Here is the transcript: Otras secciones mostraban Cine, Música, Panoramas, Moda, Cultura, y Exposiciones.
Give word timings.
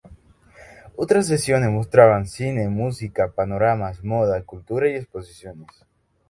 Otras 0.95 1.27
secciones 1.27 1.69
mostraban 1.69 2.25
Cine, 2.25 2.69
Música, 2.69 3.29
Panoramas, 3.33 4.03
Moda, 4.03 4.41
Cultura, 4.43 4.89
y 4.89 4.95
Exposiciones. 4.95 5.69